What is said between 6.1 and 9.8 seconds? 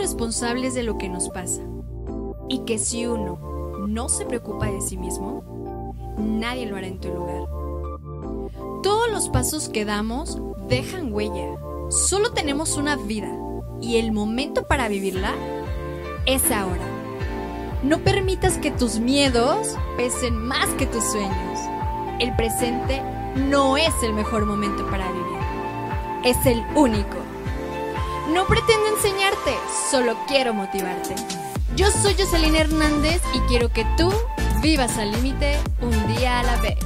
nadie lo hará en tu lugar. Todos los pasos